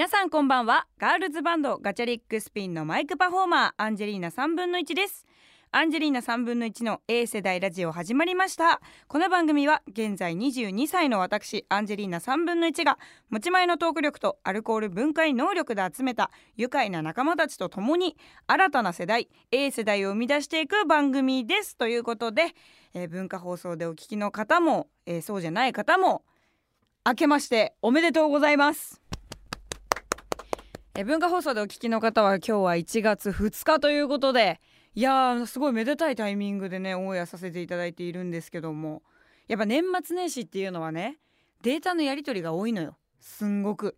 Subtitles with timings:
[0.00, 0.86] 皆さんこんばんは。
[0.98, 5.26] ガールズバンドガチャリックスピンのマイクパフォーマーアンジェリーナ3分の1です。
[5.72, 8.80] アンジェリーナ3分の1の A 世代ラジオ始まりました。
[9.08, 21.76] この番組は現在22歳の私アンジェリーナ3分の1が持ち前のトーク力とアルコール分解能力で集めた愉快な仲間たちと共に新たな世代 A 世代を生み出していく番組です。
[21.76, 22.54] ということで、
[22.94, 26.22] えー文化放送でお聞きの方も、えーそうじゃない方も
[27.06, 28.99] 明けましておめでとうございます。
[30.96, 34.60] え文化放送でお聞きの方は今日は1月2日ということで
[34.96, 39.02] いやーすごいめでたいタイミングでねオンエアさせていただいているんですけども。
[39.46, 41.18] やっぱ年末年始っていうのはね
[41.62, 42.96] データのやり取りが多いのよ。
[43.20, 43.96] すんごく。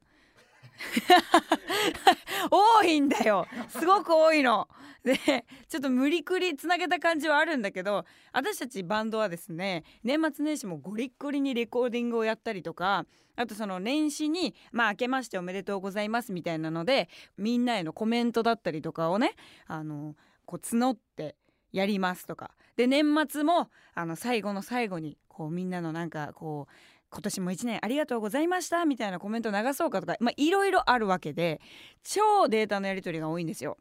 [2.50, 3.46] 多いんだよ。
[3.68, 4.68] すごく多いの。
[5.04, 13.04] でちょっと無理くりつなげた感じはあるんだけど私たちバンドはですね年末年始もゴリッゴリにレコーディングをやったりとか
[13.34, 19.34] あとその年始に「まあ明けましておめでとうございます」みたいなのでみんなへのコメントだったりとかをね
[19.66, 21.36] あのこう募って
[21.72, 22.52] やりますとか。
[22.76, 26.72] で年末もあの最後の最後にこうみんなのなんかこう
[27.12, 31.60] 今年も1年ありがとうございましたみたいなコメント流そうかとかまあいろいろあるわけで
[32.02, 33.76] 超データのやり取りが多いんですよ。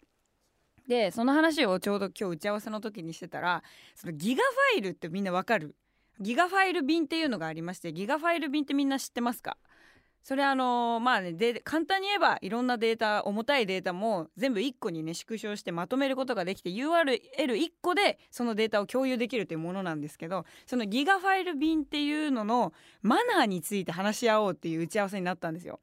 [0.88, 3.63] でその話をちょうど今日打ち合わせの時にしてたら
[3.95, 5.75] そのギガファイルってみんなわかる？
[6.19, 9.57] ギガファイル便っていうのがありましてギガファイル便ってみんな知ってますか？
[10.23, 25.80] それあのーまあねで簡単に言えばいろんなデータ重たいデータも全部1個にね縮小してまとめることができて URL1 個でそのデータを共有できるというものなんですけどそのギガファイル便っていうののマナーについて話し合おうっていう打ち合わせになったんですよ。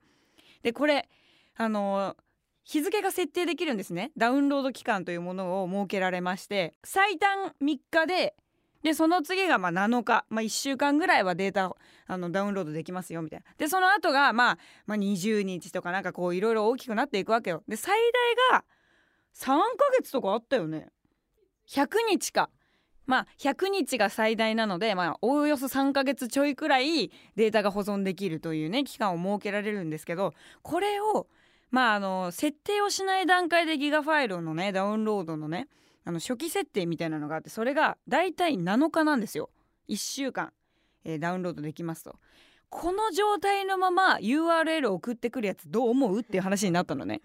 [0.62, 1.08] でこれ
[1.56, 2.22] あのー
[2.64, 8.34] 日付が設定できるんですねダウンロード期間というものを設けられまして最短3日で
[8.82, 11.74] でその次がまあ7日、まあ、1週間ぐらいはデータ
[12.06, 13.46] あのダウンロードできますよみたいな。
[13.58, 17.62] でその後がまあ、まあ20日とかなんかこういろいろ大きくなっていくわけよ。
[17.68, 17.98] で最
[18.50, 18.64] 大が
[19.34, 19.56] 3ヶ
[19.98, 20.88] 月とかあったよね。
[21.68, 22.50] 100日か。
[23.08, 31.26] まあ100日が最大なのでまあおおよそ3ヶ月ちょいくらいデータが保存できるというね期間を設けられるんですけどこれを
[31.70, 35.68] まああの設定をしない段階でギガファイルのねダウンロードのね
[36.08, 39.50] あの初期設定みたいなのがあってそれがだいたい7日なんですよ。
[39.90, 40.54] 1週間、
[41.04, 42.16] えーダウンロードできますと。
[42.70, 46.20] この状態のまま URL を送ってくるやつどう思う？
[46.20, 47.20] っていう話になったのね。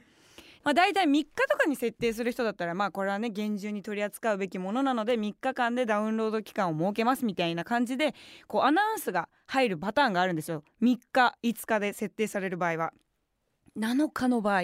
[0.65, 8.13] まあ、大体3日とかに設定する人だったらまあこれはね厳重に取り扱うべきものなので3日間でダウンロード期間を設けますみたいな感じで
[8.47, 10.61] こうアナウンスが入るパターンがあるんですよ。
[10.81, 12.91] 3日5日で設定される場合は。
[13.77, 14.61] 7日の場合、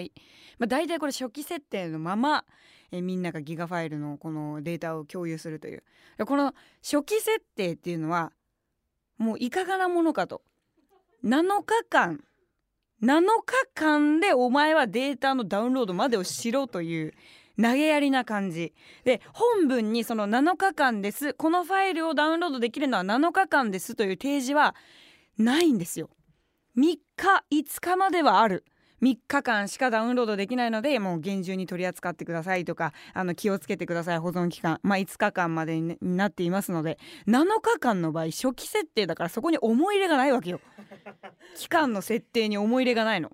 [0.58, 2.44] まあ、大体これ初期設定のまま
[2.92, 5.82] えみんながギガファイルのこのデータを共有するという。
[6.26, 8.32] この初期設定っていうのは
[9.18, 10.42] もういかがなものかと。
[11.24, 12.24] 7日間。
[13.02, 17.14] 7日間でお前はデータのダウンロードまでをしろという
[17.56, 18.74] 投げやりな感じ。
[19.04, 21.34] で本文にその7日間です。
[21.34, 24.74] このファイルをダウンロードできるのは7日間ですという提示は
[25.38, 26.10] ないんですよ。
[26.76, 28.64] 3日5日まではある。
[29.02, 34.78] 3日間しかダウンロードできないのでもう厳重に取り扱ってくださいとかあの気をつけてください保存期間。
[34.82, 40.60] まあ5日間までになっていますので7日間の場合初期設定だからそこに思い入れがないわけよ。
[41.56, 43.30] 期間の設定に思い入れがないの。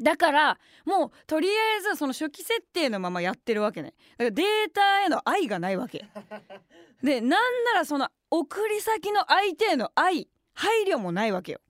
[0.00, 3.94] だからもうとりあえずその初期設定のままやってるわけね。
[4.18, 6.06] だからデータへの愛がないわけ。
[7.02, 11.60] でなんならその送り先の相手への愛配慮もないわけよ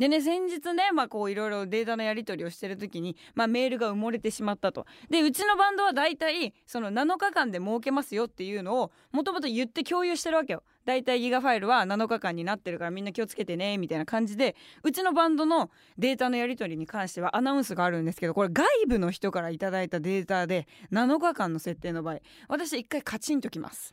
[0.00, 4.86] でね先日ねまあこういろいろデータのやり取りをしてる時に、まあ、メールが埋もれてしまったと。
[5.10, 10.62] でうちのバンドは大体その7日間で設けますよっていうのをもともと言って共有してるわけよ。
[10.86, 23.92] 大体ギガファイルは7日間になってるからみんな気をつけてねみたいな感じでうちのバンドのデータのやり取りに関してはアナウンスがあるんですけどこれ外部の人からいただいたデータで7日間の設定の場合私一回カチンときます。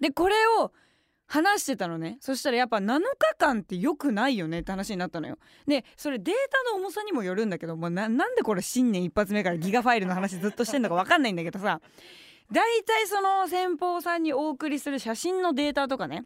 [0.00, 0.72] でこれを
[1.30, 2.18] 話してたのね。
[2.20, 5.38] そしたらやっぱ7日間って良くないよねって話になったのよ。
[5.64, 11.80] でそれデータの重さにもよるんだけどもうなんでこれ新年一発目からギガファイルの話ずっとしてんのか分かんないんだけどさ。
[12.50, 16.24] 大体その先方さんにお送りする写真のデータとかね。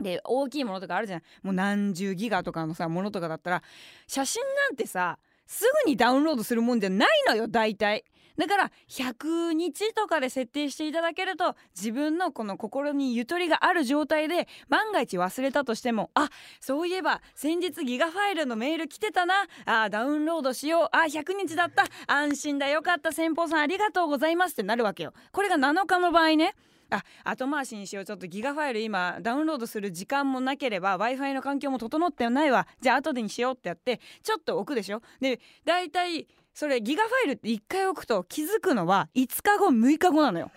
[0.00, 1.22] で大きいものとかあるじゃん。
[1.44, 3.62] もう何十ギガとかのさものとかだったら
[4.08, 8.04] 写真なんてさすぐにダウンロードするもんじゃないのよ大体。
[8.36, 19.34] だから100日とかで設定していただけると自分のこの心にゆとりがある状態で万が一忘れたとしてもあそういえば先日ギガファイルのメール来てたな。
[19.66, 20.88] あダウンロードしよう。
[20.92, 21.84] あ100日だった。
[22.06, 23.12] 安心だよかった。
[23.12, 25.12] 先方さんありがとうございますってなるわけよ。
[25.32, 26.54] これが7日の場合ね。
[26.90, 28.04] あ後回しにしよう。
[28.04, 32.66] ちょっとギガファイル今ダウンロードする時間もなければ w i f i の環境も整ってないわ。
[32.80, 35.02] じゃあ後でにしようってやってちょっと置くでしょ。
[35.20, 40.50] でだいたいそれギガファイルって1回置くと気づくのは5日後6日後なのよ。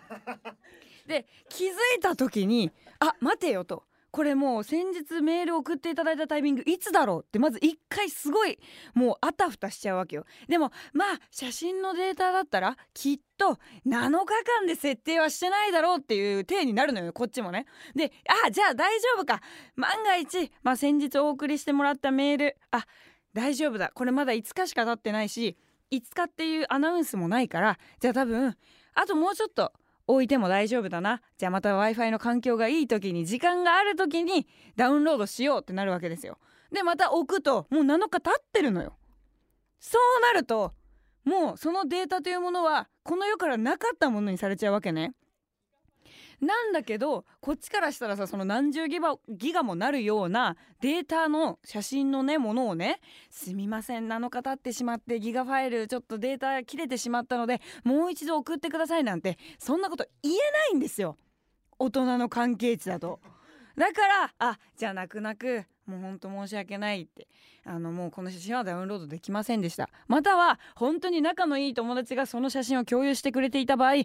[1.08, 3.84] で気づいた時にあ待てよと。
[4.10, 7.24] これもう先日メール送っていただいたタイミングいつだろう？
[7.24, 8.58] ってまず1回すごい
[8.96, 10.26] もうあたふたしちゃうわけよ。
[10.48, 17.66] でもまあ写真のデータだったらきっと7日間で設定はしてないだろうっていう体になるのよこっちもね。
[17.96, 18.12] で
[18.46, 19.42] あじゃあ大丈夫か。
[19.76, 22.86] 万が一、まあ、先日お送りしてもらったメールあ
[23.34, 23.92] 大丈夫だ。
[23.94, 25.58] これまだ5日しか経ってないし
[25.92, 28.56] 5日っていうアナウンスもないからじゃあ多分
[28.94, 29.72] あともうちょっと
[30.08, 31.22] 置いても大丈夫だな。
[31.38, 34.48] じゃあまた w i f i の環境がいい時に時間がある時に
[34.78, 36.40] ダウンロードしようってなるわけですよ。
[36.72, 38.98] でまた置くともう7日経ってるのよ。
[39.80, 40.74] そうなると
[41.26, 45.14] もうそのデータというものはこの世からなかったものにされちゃうわけね。
[46.42, 53.00] なんだけどこっちからしたらさその何十ギガギガもなるようなデータの写真のねものをね
[53.32, 61.18] すみません7日経ってしまってギガファイルちょっとデータ切れてしまったのでもう一度送ってくださいなんてそんなこと言えないんですよ
[61.80, 63.20] 大人の関係値だと。
[63.78, 67.28] だからあじゃあ泣く泣くもうほんと申し訳ないって
[67.66, 69.90] あのもうこの写真はダウンロードできませんでした。
[70.08, 74.04] または本当に仲のいい友達がその写真を共有してくれていた場合ごめん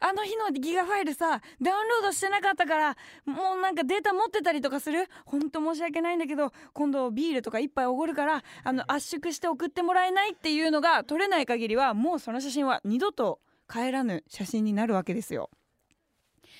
[0.00, 2.96] あの日のギガファイルさダウンロードしてなかったから
[3.26, 5.08] もうなんかデータ持ってたりとかする？
[5.26, 13.40] 本当申し訳ないんだけど今度ビールとか一杯おごるからあの圧縮して送ってもらえないっていうのが撮れない限りはもうその写真は二度と
[13.70, 15.50] 帰らぬ写真になるわけですよ。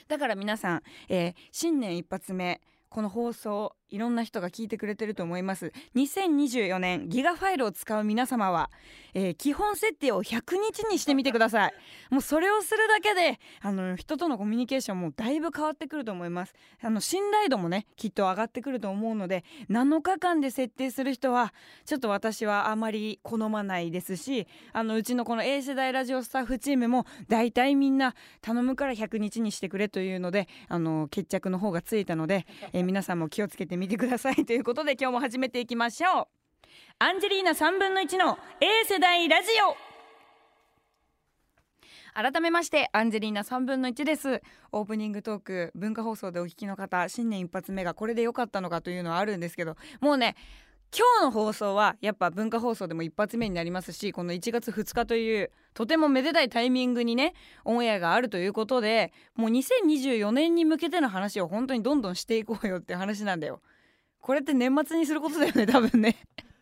[0.06, 5.72] だから皆さん、えー、新年一発目この放送いろんな人が聞いてくれてると思います。
[5.96, 8.70] 2024年ギガファイルを使う皆様は、
[9.14, 11.74] えー、基本設定を100日にしてみてください。
[12.10, 16.54] もうそれをするだけであの人とのコミュニケーションもだいぶ変わってくると思います。
[16.82, 21.52] あの信頼度もねきっと上がってくると思うので7日間で設定する人は
[21.84, 34.44] ちょっと私はあまり好まないですしあのうちのこの A 世代ラジオスタッフチームも大体みんな頼むから100日にしてくれというのであの決着の方がついたので、えー、皆さんも気をつけてみてください。
[34.44, 36.26] ということで今日も始めていきましょう。
[36.98, 39.88] アンジェリーナ3分の1の A 世代ラジオ。
[42.14, 44.42] 改めましてアンジェリーナ3分の1です。
[44.72, 50.34] オープニングトーク文化放送でお聞きの方新年一発目がこれで良かったのかというのはあるんですけどもうね
[50.96, 63.60] 今日の放送はやっぱ文化放送でも一発目になりますしこの1月2日というとてもめでたいタイミングにねオンエアがあるということでもう2024年に向けての話を本当にどんどんしていこうよって話なんだよ。
[64.20, 66.16] これって年末にすることだよね多分ね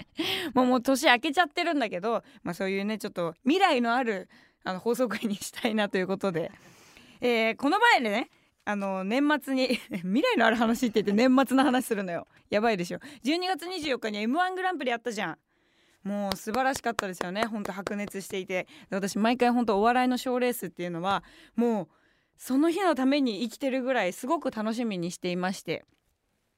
[0.54, 4.28] もうもう年明けちゃってるんだけど、まあ、そういうねちょっと未来のある
[4.64, 6.50] あの放送回にしたいなということで、
[7.20, 8.30] えー、この前でね
[8.68, 12.26] あの年末に 未来のある話って言って年末の話するのよ。
[12.50, 12.98] やばいでしょ。
[13.22, 15.38] 12月24日に m 1グランプリやったじゃん。
[16.02, 17.44] もう素晴らしかったですよね。
[17.44, 18.66] ほんと白熱していて。
[18.90, 21.22] 私毎回ほんとお笑いの賞レースっていうのは
[21.54, 21.88] もう
[22.36, 25.84] その日のために生きてるぐらいすごく楽しみにしていまして。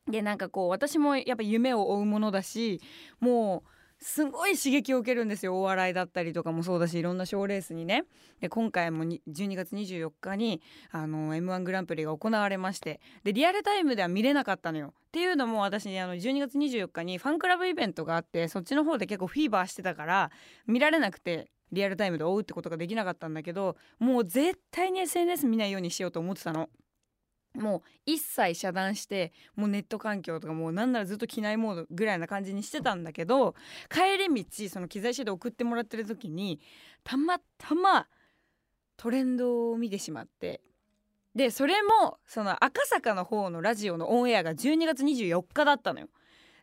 [0.06, 2.80] でなんかこう私もやっぱ夢を追うものだし
[3.20, 5.58] もうすごい刺激を受けるんですよ。
[5.58, 8.04] お笑いだったりとかもそうだしいろんな賞ーレースにね。
[8.40, 10.62] で今回も12月24日に
[10.92, 14.94] あの m 1グランプリが行われましてでリアルタイムでは見れなかったのよ。
[15.08, 20.30] っていうのも私あの12月24日にファンクラブイベントがあってそっちの方で結構フィーバーしてたから
[20.66, 26.68] 見られなくてリアルタイムで追うってことができなかったんだけどもう絶対に SNS 見ないようにしようと思ってたの。
[27.54, 33.54] もう一切遮断してもうネット環境とかもうなんならずっと機内モードぐらいな感じにしてたんだけど
[33.90, 36.60] 帰り道その機材シート送ってもらってる時に
[37.04, 38.06] たまたま
[38.96, 40.60] トレンドを見てしまって
[41.34, 46.08] でそれもその赤坂の方のラジオのオンエアが12月24日だったのよ。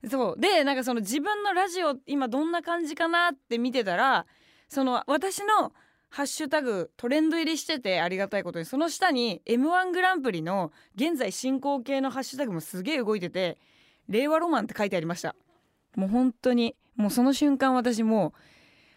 [0.10, 4.27] そうでなんかその自分のラジオ今どんな感じかなって見てたら
[4.68, 5.74] その私の
[6.15, 13.57] ハッシュタグトレンド入りしててありがたいことにその下に m 1グランプリの現在進行形のハッシュタグもすげえ動いてて
[14.07, 15.36] 令和ロマンって書いてありました。
[15.98, 18.31] もう本当にもうその瞬間私もう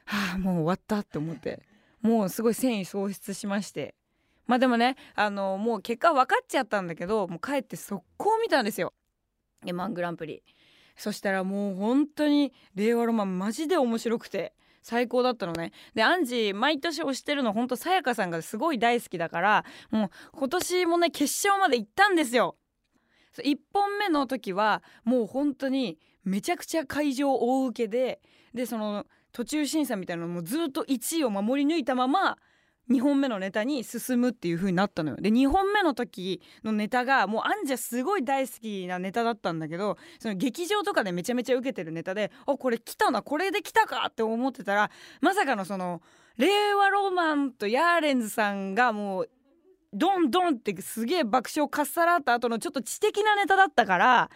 [0.05, 1.61] はあもう終わったって思って
[2.03, 3.97] もうすごい繊維喪失しまして。
[4.47, 8.95] まあでもねあのもう結果分かっちゃったんだけどもう帰って速攻見たんですよ。
[9.67, 10.45] m 1グランプリ。
[10.97, 14.55] そしたらもう本当に令和ロマンマジで面白くて。
[14.83, 15.73] 最高だったのね。
[15.95, 22.57] でアンジー毎年推してるのほんとさやかさんがすごい大好きだからもう今年もね決勝まで行ったんですよ。
[23.37, 28.21] 1本目の時はもう本当にめちゃくちゃ会場大受けで
[28.55, 32.39] でその途中審査みたいなのもずっと1位を守り抜いたまま
[32.91, 35.17] 2本目のネタに進むっていう風になったのよ。
[35.17, 44.91] で2本目の時のネタがもうアンジャすごい大好きなネタだったんだけどその劇場とかでめちゃめちゃ受けてるネタであこれ来たなこれで来たかって思ってたら
[45.21, 46.03] まさかのその
[46.37, 49.31] 令和ロマンとヤーレンズさんがもう
[49.93, 54.31] ドンドンってすげえ爆笑かっさらった後のちょっと知的なネタだったから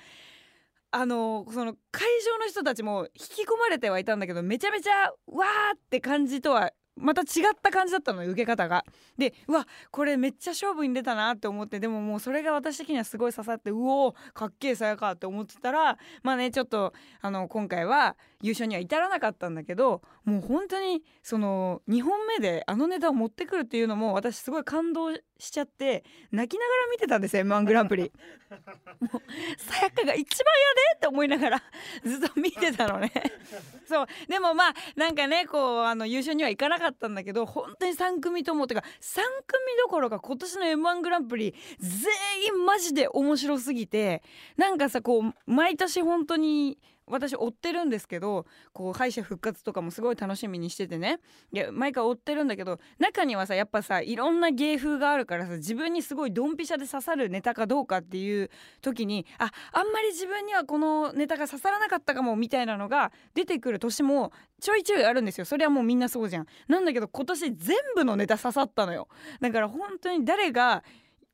[0.91, 7.27] あのその会場の人たちも引き込まれてはいたんだけどめちゃめちゃわーって感じとはまた違っ
[7.61, 8.85] た感じだったの受け方が。
[9.17, 28.03] でうわこれめっちゃ勝負に出たなって思ってでももうそれが私的にはすごい刺さってうおかっけえさやかって思ってたらまあねちょっとあの今回は優勝には至らなかったんだけどもう本当にその2本目であのネタを持ってくるっていうのも私すごい感動しちゃって泣きながら見てたんですよ m 1グランプリ。
[28.03, 29.23] もう
[29.59, 31.63] さやかが一番やでって思いながら
[32.05, 33.11] ずっと見てたのね
[33.89, 42.13] そうでもまあなんかねこうあの優勝にはいかなかったんだけど本当に3組ともてか3組どころか今年の m 1グランプリ全
[42.55, 44.23] 員マジで面白すぎて
[44.57, 51.19] なんかさこう毎年本当に私追ってるんですけどこう敗者復活とかもすごい楽しみにしててね
[51.53, 66.47] いや毎回追ってるんだけど中にはさやっぱさいろんな芸風があるからさ自分にすごいドンピシャで刺さるネタかどうかっていう時にああんまり自分にはこのネタが刺さらなかったかもみたいなのが出てくる年もちょいちょいあるんですよそれはもうみんなそうじゃん。
[66.69, 69.09] なんだけど今年全部のネタ刺さったのよ。
[69.41, 70.85] だから本当に誰が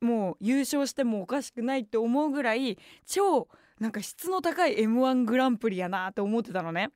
[0.01, 3.47] もう優勝してもおかしくないって思うぐらい超
[3.79, 6.91] なんか質の高い m 1グランプリやなって思ってたのね。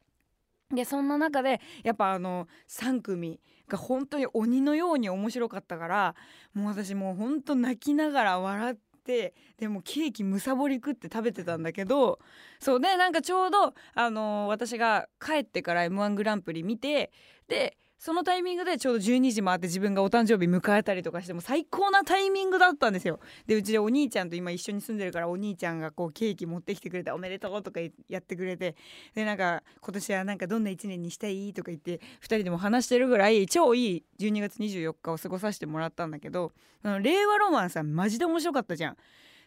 [0.72, 6.16] でそんな中でやっぱあの3組が本当に鬼のように面白かったから
[6.54, 8.75] もう私もうほんと泣きながら笑っ
[9.06, 12.20] てでもケーキむさぼり食って食べてたんだけど
[12.60, 17.12] そうでなんかちょうど、あの私が帰ってから m 1グランプリ見て
[17.48, 23.22] でそのタイミングでちょうど12時回って自分がお誕生日迎えたりとかしても最高なタイミングだったんですよ。
[23.48, 27.79] でうちでお兄ちゃんと今一緒に住んでるからお兄ちゃんがこうケーキ持ってきてくれておめでとうとか
[28.10, 28.75] やってくれて
[29.15, 36.51] でなんか今年はなんかどんな1年にしたいとか言って2人でも話してるぐらい超いい12月24日を過ごさせてもらったんだけど
[36.83, 38.98] 令和ロマンさんマジで面白かったじゃん。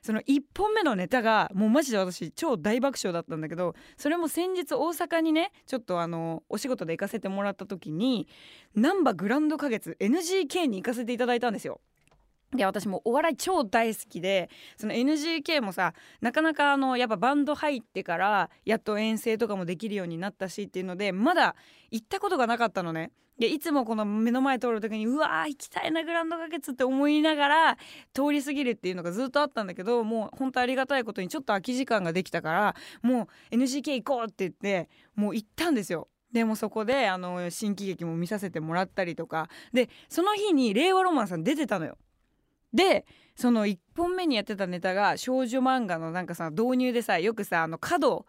[0.06, 8.28] その1本目のネタがもうマジで私超大爆笑だったんだけどそれも先日大阪にねちょっとあのお仕事で行かせてもらった時に
[8.76, 11.80] 難波グランド花月 NGK に行かせていただいたんですよ。
[12.54, 21.56] で私もお笑い超大好きでその NGK もさなかなかあのやっぱバンド入ってからやっと遠征とかもできるようになったしっていうのでまだ
[21.90, 23.10] 行ったことがなかったのね。
[23.38, 27.78] でいつもこの目の前通る時にうわー行きたいなグランド花月って思いながら
[28.14, 36.08] 通り過ぎるっていうのがずっとあったんだけどもう本当ありがたいことにちょっと空き時間ができたからもう NGK 行こうって言ってもう行ったんですよ。
[36.32, 41.96] でもそこであの新喜劇も見させてもらったりとかでその日に令和ロマンさん出てたのよ。
[42.72, 48.26] でその1本目にやってたネタが少女漫画のなんかさ導入でさよくさあの角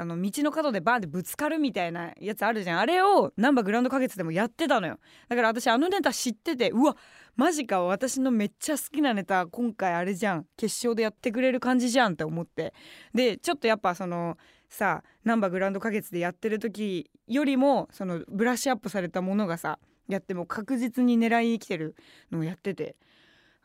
[0.00, 2.78] あの道の角でバーンってぶつかるみたいなやつあるじゃん。
[2.78, 5.00] あれをナンバーグランド花月でもやってたのよ。
[5.28, 6.96] だから私あのネタ知っててうわ
[7.34, 10.46] マジか私のめっちゃ好きなネタ今回あれじゃん。
[10.56, 12.72] 決勝でやってくれる感じじゃんって思って。
[13.12, 14.38] でちょっとやっぱその
[14.68, 21.96] さナンバーグランド花月でやってる時よりもそのブラッシュアップされたものがさやっても確実に狙いに来てる
[22.30, 22.94] のをやってて。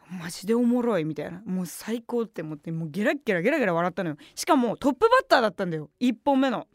[0.10, 1.42] マジでおもろいみたいな。
[1.46, 4.18] もう最高って思ってもうゲラゲラゲラゲラ笑ったのよ。
[4.36, 5.90] しかもトップバッターだったんだよ。
[6.00, 6.68] 1本目の。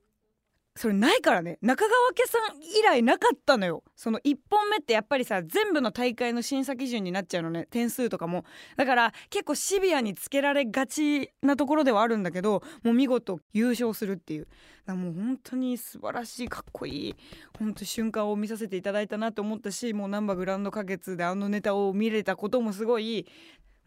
[0.78, 1.58] それないからね。
[1.60, 3.82] 中川家さん以来なかったのよ。
[3.96, 7.66] その1本目ってやっぱりさ全部の大会の審査基準になっちゃうのね。
[7.68, 8.44] 点数とかも。
[8.76, 14.46] だから結構シビアにつけられがちなところではあるんだけどもう見事優勝するっていう。
[14.88, 17.16] だもう本当に素晴らしいかっこいい
[17.58, 23.26] 本当瞬間を見させていただいたなと思ったしもうナンバーグランド花月であのネタを見れたこともすごい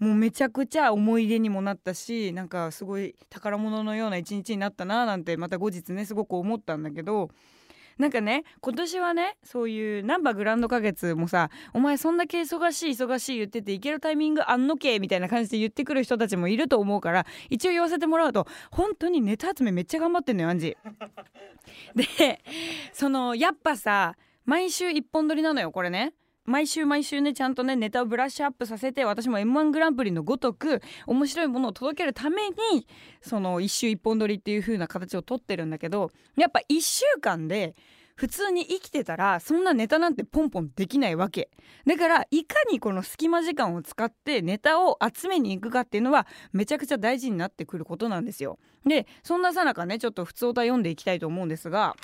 [0.01, 7.29] もうめちゃくちゃ思い出にもなったしなんかすごい宝物のような一日になったななんてまた後日ねすごく思ったんだけど
[7.99, 20.75] なんかね今年はねそういうナンバーグランド花月もさ「お前そんだけ忙しい忙しい言ってて行けるタイミングあんのけ」みたいな感じで言ってくる人たちもいると思うから一応言わせてもらうと本当にネタ集めめっちゃ頑張ってんのよアンジ。
[22.17, 22.41] で
[22.91, 24.15] そのやっぱさ
[24.45, 26.13] 毎週一本撮りなのよこれね。
[26.51, 32.85] 毎週毎週ねちゃんとねネタをブラッシュアップさせて私も m 1グランプリのごとく面白いものを届けるために
[33.21, 37.73] その1週1本撮りっていう風な形をとってるんだけどやっぱ1週間で
[38.15, 41.49] 普通に生きてたらそんなネタなんてポンポンできないわけ。
[41.87, 48.59] だからいかにこの隙間時間を使ってネタを集めに行くかっていうのはめちゃくちゃ大事になってくることなんですよ。
[48.85, 51.95] でそんなさなかねちょっと普通歌読んでいきたいと思うんですが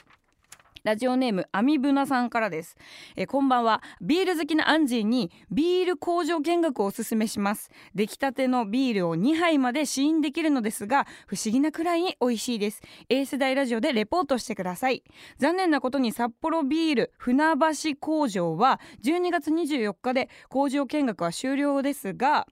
[0.87, 2.77] ラジオネームアミブナさんからです、
[3.17, 3.83] えこんばんは。
[3.99, 7.69] ビール好きなアンジーにビール工場見学をおすすめします。
[7.93, 12.81] 出来たてのビールを2杯まで試飲できるのですが不思議なくらいに美味しいです。
[13.09, 15.03] A 世代ラジオでレポートしてください。
[15.39, 22.47] 残念なことに札幌ビール船橋工場は12月24日で工場見学は終了ですが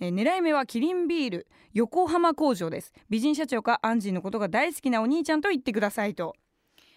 [0.00, 2.92] え、狙い目はキリンビール横浜工場です。
[3.08, 6.34] 美人社長かアンジーのことが大好きなお兄ちゃんと言ってくださいと。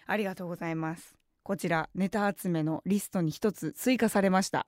[0.06, 1.14] ありがとうございます。
[1.42, 4.66] こちらネタ集めのリストに一つ追加されました。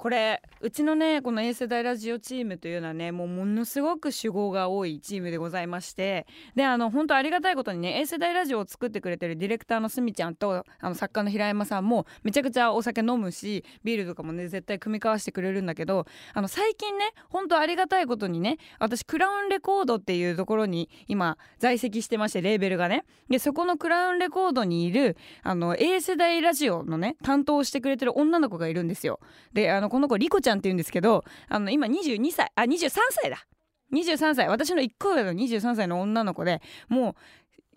[0.00, 6.26] これうちのねこの A 世代ラジオチームというのはねもうものすごく主語が多いチームでございまして
[6.56, 23.04] であの本当ありがたいことにね A 世代ラジオを作ってくれてるディレクターのすみちゃんとあの作家の平山さんもめちゃくちゃお酒飲むしビールとかもね絶対組み交わしてくれるんだけどあの最近ね本当ありがたいことにね私クラウンレコードっていうところに今在籍してましてレーベルがね。
[23.28, 29.20] でそこのクラウンレコードにいるあの A 世代ラジオのね担当してくれてる女の子がいるんですよ。
[29.52, 33.46] であのこの子リコちゃんって言うんですけどあの今22歳あ23歳だ。
[33.92, 34.48] 23歳。
[34.48, 37.14] 私の1個上の23歳の女の子でもう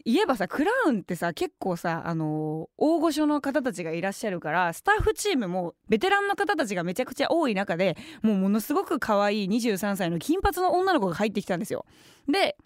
[0.05, 11.86] 言えばさクラウンってさ結構さあのー、大御所の方たちがいらっしゃるからスタッフチームもベテランの方たちがめちゃくちゃ多い中でもうものすごく可愛い23歳の金髪の女の子が入ってきたんですよ。
[12.29, 12.58] で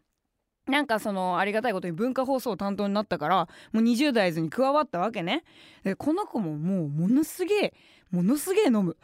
[0.66, 5.44] なんかそのありがたいことに文化放送担当になったからもう20代図に加わったわけね。
[5.84, 7.74] でこの子ももうものすげえ
[8.12, 8.98] ものすげえ飲む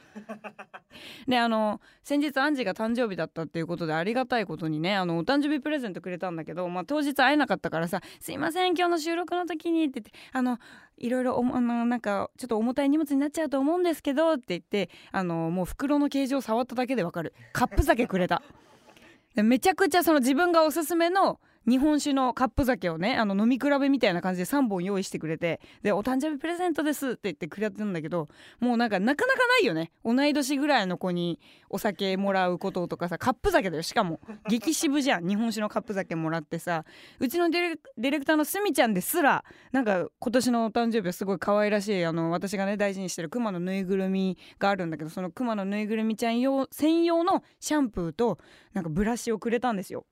[1.28, 10.60] であの先日アンジーが誕生日だったっていうことでありがたいことにねあのお誕生日プレゼントくれたんだけど、まあ、当日会えなかったからさ「すいません今日の収録の時に」って言って「あの
[10.98, 18.42] いろいろあのなんかちょっと重たい荷物になっちゃうと思うんですけど」って言ってあのもう袋の形状触っただけでわかるカップ酒くれた。
[19.36, 28.28] めちゃくちゃその自分がおすすめの日本酒のカップ酒をねあの飲み比べみたいな感じで3本用意してくれてで「お誕生日プレゼントです」って言ってくれたんだけど
[28.60, 29.92] もうなんかなかなかないよね。
[30.04, 31.40] 同い年ぐらいの子に
[31.70, 33.84] お酒もらうこととかさカップ酒だよ。
[33.84, 35.28] しかも激渋じゃん。
[35.28, 36.86] 日本酒のカップ酒もらってさ。
[37.20, 48.40] うちのディレクターのすみちゃんですらなんか今年のお誕生日はすごい可愛らしいあの私がね大事にしてるクマのぬいぐるみがあるんだけどそのクマのぬいぐるみちゃん用専用のシャンプーと
[48.74, 50.06] なんかブラシをくれたんですよ。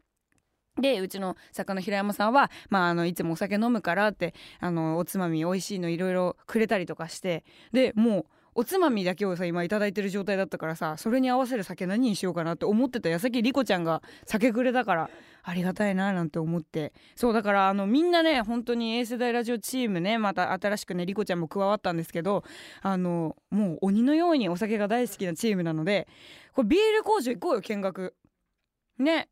[0.79, 15.09] でうちの作家の平山さんは、まあ、あのいつもお酒飲むからってあのおつまみ美味しいのいろいろくれたりとかしてでもうおつまみだけをさ今頂いてる状態だったからさそれに合わせる酒何にしようかなって思ってた矢先リコちゃんが酒くれたから
[15.43, 16.93] ありがたいななんて思って。
[17.15, 22.43] そうだからあのみんなね本当に A 世代ラジオチームねまた新しくねリコちゃんも加わったんですけど
[22.81, 26.07] あのもう鬼のようにお酒が大好きなチームなので
[26.53, 28.15] これビール工場行こうよ見学。
[28.99, 29.29] ね。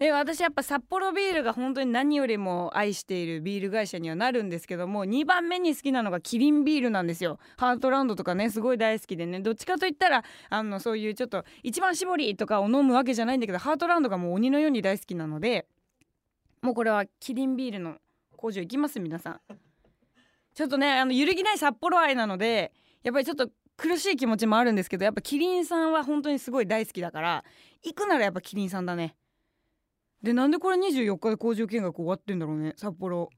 [0.00, 7.38] で私やっぱ札幌ビールが本当に何よりも愛しているビール会社にはなるんですけども2番目に好きなのがキリンビールなんですよ。
[7.58, 9.40] ハートランドとかねすごい大好きでね。
[9.40, 15.66] どっちかといったらあのそういうちょっと一番搾りとかを飲むわけじゃないんだけどハートランドがもう鬼のように大好きなので
[16.62, 17.96] もうこれはキリンビールの
[18.38, 19.40] 工場行きます皆さん。
[20.54, 27.44] ちょっとねあの揺るぎない札幌愛なのでやっぱりちょっと苦しい気持ちもあるんですけどやっぱキリンさんは本当にすごい大好きだから
[27.82, 29.14] 行くならやっぱキリンさんだね。
[30.22, 33.30] でなんでこれ24日で工場見学終わってんだろうね札幌。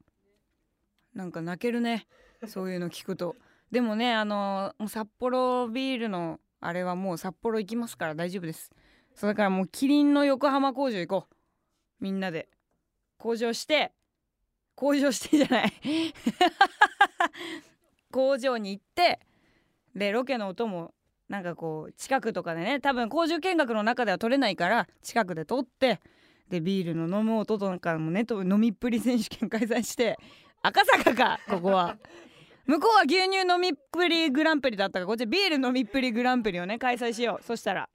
[1.14, 2.06] なんか泣けるね
[2.46, 3.36] そういうの聞くと。
[3.70, 8.70] でもねあの札幌ビールのあれはもう札幌行きますから大丈夫です。
[9.14, 11.34] そうだからもうキリンの横浜工場行こう。
[12.00, 12.48] みんなで。
[13.18, 13.92] 工場して
[14.74, 15.72] 工場してじゃない。
[18.10, 19.20] 工場に行って
[19.94, 20.92] でロケの音も
[21.28, 26.00] なんかこう近くとかでね多分工場見学の中では撮れないから近くで撮って
[26.48, 30.18] でビールの飲む音とかもねと飲みっぷり選手権開催して
[30.62, 31.96] 赤坂かここは。
[32.64, 37.44] 向こうは牛乳飲みっぷりグランプリだったからこっちビール飲みっぷりグランプリをね開催しよう。
[37.44, 37.88] そしたら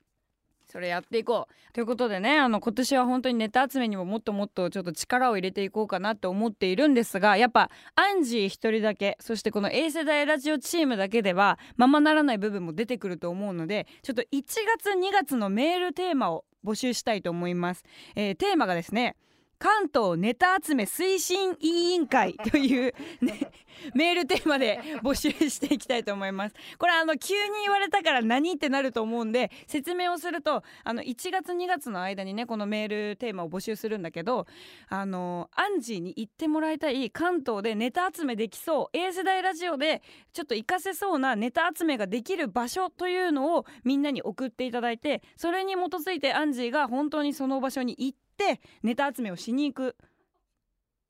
[0.67, 1.73] それやっていこう。
[1.73, 17.83] ということでねあの今年は本当にネタ集めにももっともっとちょっと力を入れていこうかなって思っているんですがやっぱアンジー1人だけそしてこの A 世代ラジオチームだけではままならない部分も出てくると思うのでちょっと1月2月のメールテーマを募集したいと思います、
[18.15, 19.15] えー、テーマがですね
[19.59, 23.51] 関東ネタ集め推進委員会という、ね、
[23.95, 26.55] メールテーマで募集していきたいと思います。
[26.77, 34.45] これあの急に言われたから何ってなると思うんで説明をするとあの1月2月の間にねこのメールテーマを募集するんだけど
[34.89, 40.01] あのアンジーに行ってもらいたい関東でネタ集めできそう A 世代ラジオで
[40.33, 49.95] ちょっと活かせそうなネタ集めができる場所というのをみんなに送っていただいてそれに基づいてアンジーが本当にその場所に行ってってネタ集めをしに行く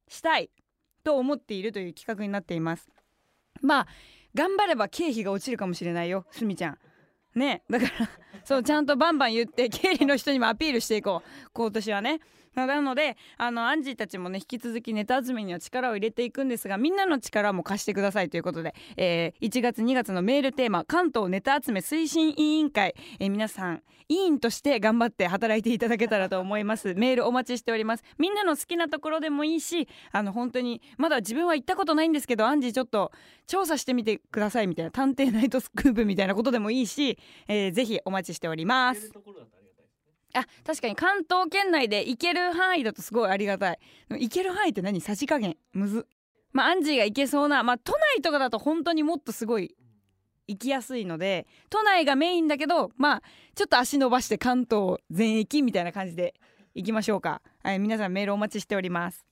[0.07, 0.49] したい
[1.03, 2.87] と思っているという企画になっています。
[3.61, 3.87] まあ
[4.33, 6.77] 頑張れば経費が落ちるかもしれないよすみちゃん。
[7.37, 7.63] ね。
[7.69, 8.09] だから
[8.43, 11.49] そうちゃんとバンバン言って経理の人にもアピールしていこう。
[11.53, 12.19] 今年はね。
[12.65, 26.93] なのであのアンジーたちもね引き続きネタ集めには力を入れていくんですがみんなの力も貸してくださいということで、えー、1月2月のメールテーマ関東ネタ集め推進委員会、えー、皆さん委員として頑張って働いていただけたらと思います。
[26.95, 28.03] メールお待ちしております。
[28.17, 33.11] みんなの好きなところでもいいしあの本当にまだ自分は行ったことないんですけどアンジーちょっと
[33.47, 37.17] 調査してみてくださいみたいな探偵ナイトスクープみたいなことでもいいし、
[37.47, 39.11] えー、ぜひお待ちしております
[40.37, 43.79] あ確かに関東圏内で行ける範囲だとすごいありがたい。
[44.09, 45.01] 行ける範囲って何？
[45.01, 45.57] さじ加減。
[45.73, 46.07] むず。
[46.53, 49.75] まあアンジーが行けそうなまあ都内とかだと本当にもっとすごい
[50.47, 53.21] 行きやすいので都内がメインだけどまあ
[53.53, 56.35] ちょっと足伸ばして関東全域みたいな感じで
[56.73, 57.41] 行きましょうか。
[57.63, 59.25] はい皆さんメールお待ちしております。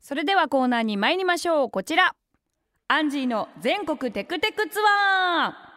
[0.00, 1.70] それではコーナーに参りましょう。
[1.70, 2.14] こちら。
[2.88, 5.73] アンジーの全国テクテクツアー。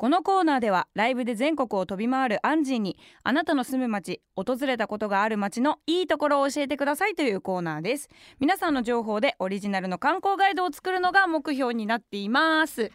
[0.00, 8.08] このコーナーではライブで全国を飛び回るアンジーにあなたの住む街訪れたことがある街のいいところを教えてくださいというコーナーです。
[8.38, 12.90] 皆さんの情報でオリジナルの観光ガイドを作るのが目標になっています。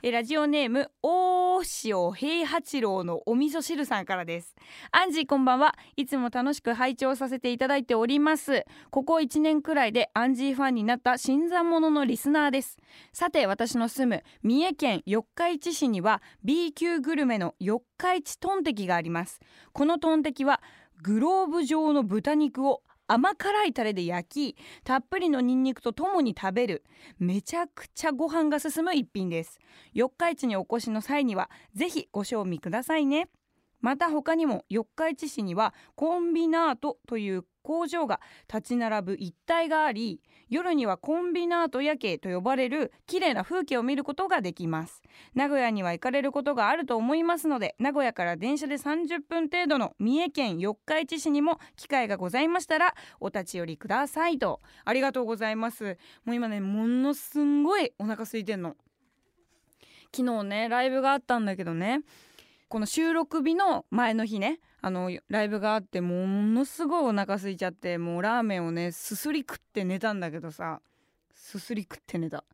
[0.00, 4.54] えラジオネーム大塩平八郎のお味噌汁さんからです。
[4.92, 5.74] アンジーこんばんは。
[5.96, 8.64] いつも楽しく拝聴させていただいております。
[8.90, 12.76] ここ1年くらいでアンジーファンになった新参者のリスナーです。
[13.12, 19.40] さて私の住む三重県四日市市には B 級グルメの四日市トンテキがあります。
[19.72, 20.62] このトンテキは
[21.02, 26.84] グローブ状の豚肉を甘辛いタレで焼きたっぷりのニンニクとともに食べる
[27.18, 29.58] めちゃくちゃご飯が進む一品です。
[29.94, 33.28] 四日市にお越しの際にはぜひご賞味くださいね。
[33.80, 38.18] また他にも四日市市にはコンビナートという工場が
[38.50, 45.02] 立ち並ぶ一帯があり夜にはコンビナート夜景と呼ばれる綺麗な風景を見ることができます。
[45.34, 54.62] 名古屋には行かれることがあると思いますので名古屋から電車で30分程度の三重県四日市市にも機会がございましたらお立ち寄りくださいと。
[54.86, 55.98] ありがとうございます。
[56.24, 58.76] もう今ねものすんごいお腹空いてんの。
[60.16, 62.00] 昨日ねライブがあったんだけどね
[62.68, 70.80] この収録日の前の日ねあのライブがあってものすごいお腹空いちゃってもうラーメンをねすすり食って寝たんだけどさ。
[71.38, 72.44] すすり食って寝た。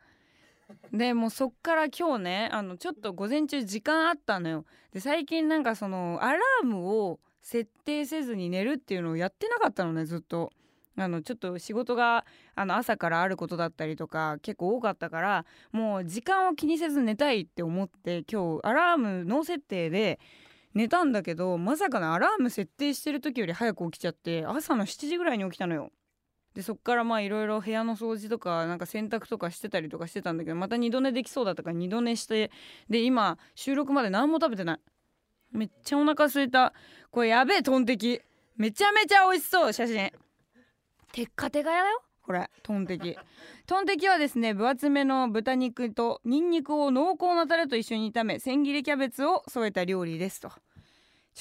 [0.93, 4.65] でもうそっから今日ねあのちょっと午前中時間あったのよ。
[4.93, 10.53] で最近なんかそのアラームを設定せずに寝るっていうのをやってなかったのねずっと。
[10.97, 20.21] あのちょっと仕事があの朝からあることだったりとか結構多かったからもう時間を気にせず寝たいって思って今日アラームノー設定で
[20.75, 25.91] 寝たんだけどまさかのアラーム設定してる時より早く起きちゃって朝の7時ぐらいに起きたのよ。
[26.55, 32.53] でそっからまあいろいろ部屋の掃除とかなんか洗濯とかしてたりとかしてたんだけどまた二度寝できそうだったから二度寝して
[32.89, 34.81] で今収録まで何も食べてない。
[35.53, 36.75] めっちゃお腹すいた。
[37.11, 38.21] これやべえトンテキ。
[38.57, 40.11] めちゃめちゃ美味しそう写真。
[41.13, 42.04] テッカテカやだよ。
[42.25, 43.17] これトンテキ。
[43.67, 50.49] トンテキはですね分厚めの豚肉とニンニクを濃厚なタレと一緒に炒め千切りキャベツを添えた料理ですと。
[50.49, 50.57] ちょ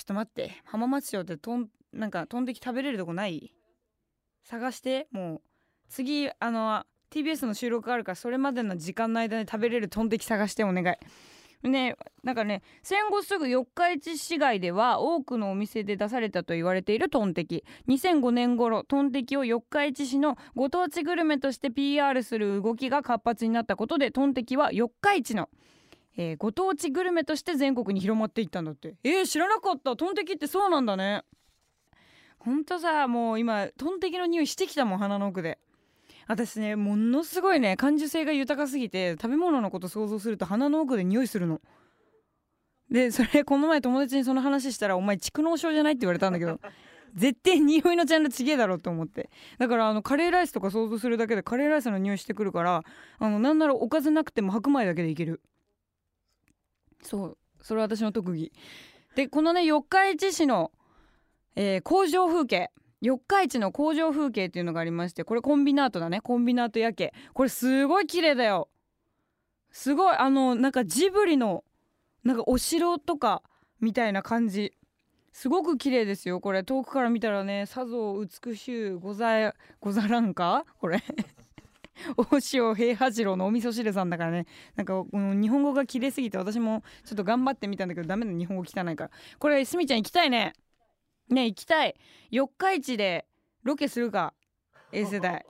[0.02, 3.54] っと待って浜松町ってトンなんかトンテキ食べれるとこない？
[4.43, 5.41] 探してもう
[5.88, 10.98] 次あの TBS の収録あるからそれまでの時間の間に食べれるトンテキ探してお願い。
[11.63, 17.63] ねなんかね戦後すぐ四日市市街では多くのお店で出されたと言われているトンテキ。
[17.88, 25.49] 2005年頃トンテキを四日市市のご当地グルメとして PR する動きが活発になったことでトンテキは四日市の
[26.15, 28.95] えー、ご当地グルメとして全国に広まっていったんだって。
[29.04, 29.95] えー、知らなかった。
[29.95, 31.23] トンテキってそうなんだね。
[32.38, 35.60] ほんとさもう今トンテキの匂いしてきたもん鼻の奥で。
[36.27, 41.62] 私ねものすごいね感受性が豊かすぎて食べ物のこと想像すると鼻の奥で匂いするの。
[42.89, 46.59] でそれこの前友達にその話したら「お前蓄膿症じゃない?」って言われたんだけど
[47.15, 52.83] 絶対匂いのジャンルちげえだろって思ってだからあのカレーライスとか想像するだけでカレーライスの匂いしてくるから
[53.19, 55.41] あのなんならおかずなくても白米だけでいける
[57.01, 58.51] そうそれは私の特技
[59.15, 60.71] でこのね四日市市の、
[61.55, 62.71] えー、工場風景
[63.04, 66.22] 四日市の工場風景っていうのがありましてこれコンビナートだね。
[66.22, 67.13] コンビナート夜景。
[67.34, 68.70] これすごい綺麗だよ。
[69.72, 71.66] すごいあのなんかジブリの
[72.24, 73.44] なんかお城とか
[73.82, 74.72] みたいな感じ。
[75.34, 76.39] すごく綺麗ですよ。
[76.39, 80.63] これ遠くから見たらねさぞ美しゅうござござらんか？
[80.80, 81.04] これ。
[82.18, 84.46] 大塩平八郎のお味噌汁さんだからね。
[84.78, 89.12] なんか日本語が綺麗すぎて私もちょっと頑張ってみたんだけどダメだ日本語汚いから。
[89.39, 90.54] これすみちゃん行きたいね。
[91.29, 91.95] ね行きたい。
[92.31, 93.25] 四日市で
[93.63, 94.33] ロケするか
[94.91, 95.45] A 世代。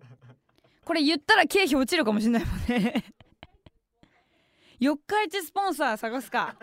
[0.84, 3.04] これ言ったら経費落ちるかもしれないもんね。
[4.78, 6.56] 四日市スポンサー探すか。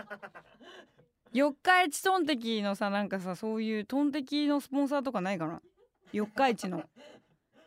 [1.31, 5.61] 四日市トンテキのさなんかさそういうトンテキのスポンサーとかないかな？
[6.11, 6.83] 四日市の。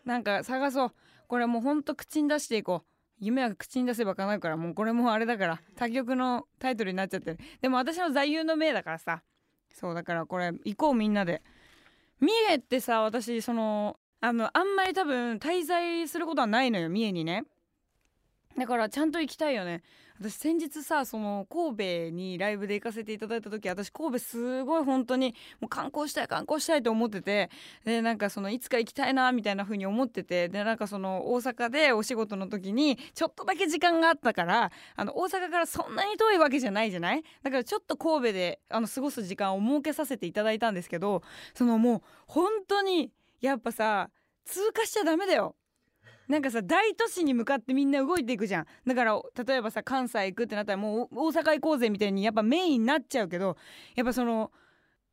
[0.04, 0.92] なんか探そう。
[1.26, 2.88] これもうほんと口に出していこう。
[3.18, 5.60] 夢は口に出せば叶うからもうこれもあれだから。
[5.74, 7.38] 他局のタイトルになっちゃってる。
[7.60, 9.22] でも私の座右の銘だからさ
[9.78, 11.42] そうだからこれ行こうみんなで。
[12.18, 17.44] 三重ってさ私そのあのあんまり多分滞在することはないのよ三重にね。
[18.56, 19.82] だからちゃんと行きたいよね。
[20.18, 27.50] 私先日さその神戸にライブで行かせていただいた時私神戸すごい本当にもう観光したい観光したいと思ってて
[27.84, 37.22] でなんかそのいつか行きたいなみたいな風に思っててでなんかその大阪でお仕事の時にちょっとだけ時間があったからあの大阪からそんなに遠いわけじゃないじゃない？
[37.42, 41.22] だからちょっと神戸であの過ごす時間を設けさせていただいたんですけど
[41.54, 44.10] そのもう本当にやっぱさ
[44.44, 45.56] 通過しちゃダメだよ。
[46.28, 53.56] なんかさ大都市に向かってみんな動いていくじゃんだから例えばさ関西行くってなったらもう大阪行こうぜみたいにやっぱメインになっちゃうけど
[53.94, 54.50] やっぱその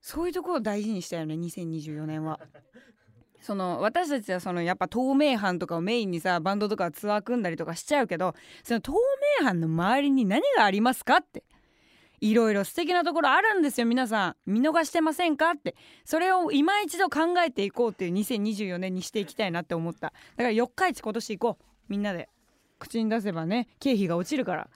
[0.01, 2.39] そういうところを大事にしたよね2024年は。
[3.41, 8.93] その私たちはそのやっぱ透明版とかをメインにさバンドとかツアー組んだりとかしちゃうけどその透
[9.39, 11.43] 明版の周りに何がありますかって
[12.23, 13.85] いろいろ素敵なところあるんですよ。
[13.85, 15.51] 皆さん見逃してませんか？
[15.51, 15.75] って。
[16.05, 20.07] それを今一度考えていこうっていう2024年にしていきたいなって思った。
[20.07, 21.65] だから四日市今年行こう。
[21.89, 22.29] みんなで
[22.79, 24.69] 口に出せばね経費が落ちるから。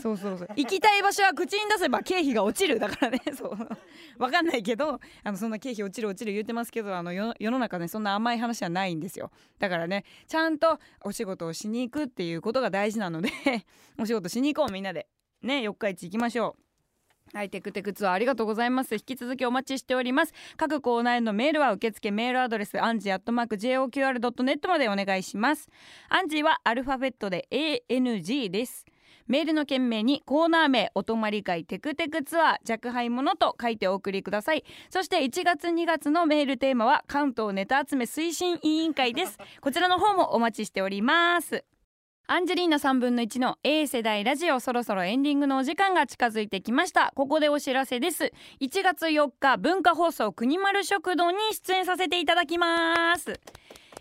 [0.00, 0.48] そうそうそう。
[0.54, 3.20] 行きたい場所は口に出せば経費が落ちるだからね。
[3.36, 3.56] そう。
[4.16, 9.32] 分かんないけどあのそんな経費落ちる落ちる言ってますけどあの世の中ねそんな甘い話はないんですよ。
[9.58, 13.30] だからねちゃんとお仕事をしに行くっていうことが大事なので
[13.98, 15.08] お仕事しに行こうみんなで。
[15.46, 16.66] ね四日市行きましょう
[17.34, 18.94] はい、テクテクツアーありがとうございます。
[18.94, 20.32] 引き続きお待ちしております。
[20.56, 25.68] 各コーナーへのメールは受付メールアドレスアンジーアットマーク JOQR.net までお願いします。
[26.08, 28.86] アンジーはアルファベットで ANG です。
[29.26, 41.64] メールの件名にコーナー名お泊まり会テクテクツアー若輩者と書いてお送りくださいそして1月2月のメールテーマは関東ネタ集め推進委員会ですこちらの方もお待ちしております
[42.28, 47.12] アンジェリーナ3分の1の A 世代ラジオそろそろエンディングのお時間が近づいてきました。
[47.14, 48.32] ここでお知らせです。
[48.60, 53.38] 1月4日文化放送国丸食堂に出演させていただきます。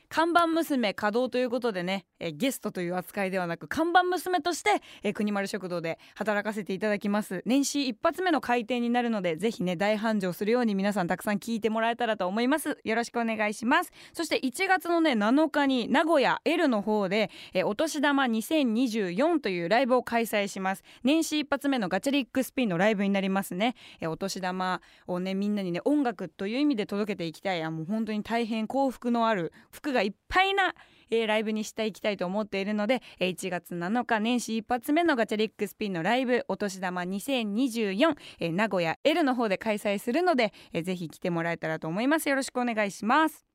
[0.10, 7.44] 看板娘稼働ということでね、えゲストという扱いではなく看板娘として、え国丸食堂で働かせていただきます。
[7.46, 12.80] 年始一発目の開店になるのでぜひね大繁盛するように皆さんたくさん聞いてもらえたらと思います。
[12.84, 13.92] よろしくお願いします。
[14.14, 20.84] そして1月のね7日に名古屋 L の方で、えお年玉2024というライブを開催します。
[21.04, 27.62] 年始一発目のガチャリックスピンのライブになりますね、えお年玉をねみんなにね音楽という意味で届けていきたい。
[27.62, 30.74] あもう本当に大変幸福のある服がいっぱいな、
[31.12, 42.30] えー、ライブにしていきたいと思っているので、えー、1月7日年始一発目のガチャリックスピンのライブお年玉2024、えー、名古屋 L の方で開催するので、えー、ぜひ来てもらえたらと思います。
[42.30, 43.46] よろしくお願いします。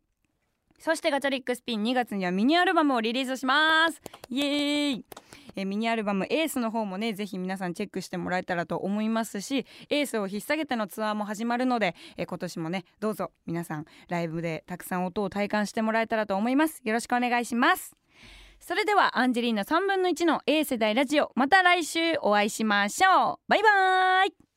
[0.78, 4.00] そしてガチャリックスピン2月にはミニアルバムをリリースします。
[4.30, 5.04] イエーイ。
[5.56, 16.80] えミニアルバム「エースの方もねぜひ皆さんチェックしてもらえたらと思いますしエースを引っ提げてのツアーも始まるので、え今年もねどうぞ皆さんライブでたくさん音を体感してもらえたらと思います。
[16.84, 17.96] よろしくお願いします。
[18.60, 23.38] それではアンジェリーナ3分の1の A 世代ラジオまた来週お会いしましょう。
[23.48, 24.49] バイバーイ。